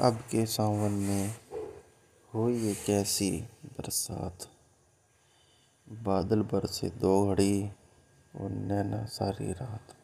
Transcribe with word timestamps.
अब 0.00 0.14
के 0.14 0.46
सावन 0.46 0.92
में 0.92 1.34
हुई 2.34 2.54
ये 2.54 2.74
कैसी 2.74 3.30
बरसात? 3.64 4.38
बादल 5.88 6.42
बरसे 6.42 6.88
दो 6.88 7.30
घड़ी 7.30 7.70
और 8.36 8.50
नैना 8.50 9.04
सारी 9.04 9.52
रात। 9.52 9.94